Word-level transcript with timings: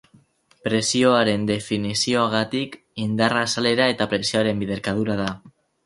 Presioaren 0.67 1.43
definizioagatik, 1.51 2.81
indarra 3.07 3.47
azalera 3.51 3.91
eta 3.97 4.13
presioaren 4.15 4.65
biderkadura 4.67 5.25
da. 5.27 5.33